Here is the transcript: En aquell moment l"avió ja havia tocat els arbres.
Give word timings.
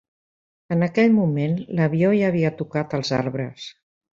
En 0.75 0.85
aquell 0.85 1.13
moment 1.17 1.53
l"avió 1.65 2.11
ja 2.23 2.33
havia 2.33 2.53
tocat 2.63 2.99
els 3.01 3.17
arbres. 3.23 3.69